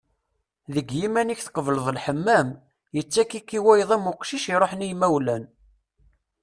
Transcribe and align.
Deg 0.73 0.87
yiman-ik 0.99 1.41
tqebleḍ 1.43 1.87
Lḥemmam, 1.97 2.49
yettak-ik 2.95 3.49
i 3.57 3.59
wayeḍ 3.65 3.89
am 3.95 4.09
uqcic 4.11 4.45
iruḥen 4.53 4.85
i 4.85 4.87
yimawlan. 4.89 5.43